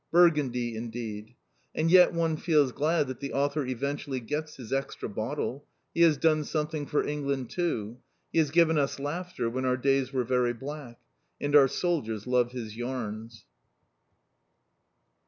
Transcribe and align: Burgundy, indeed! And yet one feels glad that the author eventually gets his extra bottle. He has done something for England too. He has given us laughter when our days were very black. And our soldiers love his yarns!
Burgundy, 0.11 0.75
indeed! 0.75 1.35
And 1.75 1.91
yet 1.91 2.11
one 2.11 2.35
feels 2.35 2.71
glad 2.71 3.05
that 3.05 3.19
the 3.19 3.33
author 3.33 3.67
eventually 3.67 4.19
gets 4.19 4.55
his 4.55 4.73
extra 4.73 5.07
bottle. 5.07 5.67
He 5.93 6.01
has 6.01 6.17
done 6.17 6.43
something 6.43 6.87
for 6.87 7.05
England 7.07 7.51
too. 7.51 7.99
He 8.33 8.39
has 8.39 8.49
given 8.49 8.79
us 8.79 8.97
laughter 8.97 9.47
when 9.47 9.63
our 9.63 9.77
days 9.77 10.11
were 10.11 10.23
very 10.23 10.53
black. 10.53 10.97
And 11.39 11.55
our 11.55 11.67
soldiers 11.67 12.25
love 12.25 12.51
his 12.51 12.75
yarns! 12.75 13.45